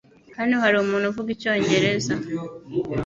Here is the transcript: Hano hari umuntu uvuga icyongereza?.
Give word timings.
Hano 0.39 0.55
hari 0.63 0.75
umuntu 0.79 1.05
uvuga 1.07 1.29
icyongereza?. 1.35 2.13